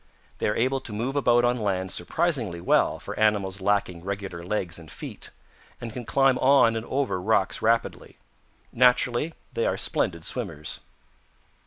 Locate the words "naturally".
8.71-9.35